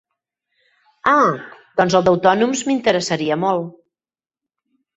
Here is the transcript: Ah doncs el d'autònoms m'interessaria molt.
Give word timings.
Ah 1.11 1.27
doncs 1.81 1.99
el 2.01 2.07
d'autònoms 2.09 2.65
m'interessaria 2.73 3.41
molt. 3.45 3.71